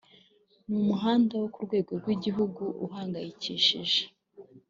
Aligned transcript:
Ni 0.67 0.75
umuhanda 0.83 1.33
wo 1.41 1.47
ku 1.53 1.59
rwego 1.65 1.91
rw’igihugu 2.01 2.61
uduhangayikishije 2.83 4.01